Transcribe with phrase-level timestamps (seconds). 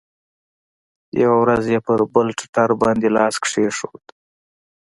[1.21, 3.97] يوه ورځ يې پر خپل ټټر باندې لاس کښېښوو.